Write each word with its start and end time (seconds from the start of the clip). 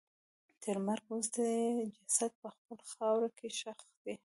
تر 0.63 0.75
مرګ 0.87 1.03
وروسته 1.07 1.39
یې 1.53 1.65
جسد 1.97 2.31
په 2.41 2.47
خپله 2.55 2.81
خاوره 2.93 3.29
کې 3.37 3.47
ښخ 3.59 3.79
شي. 4.01 4.15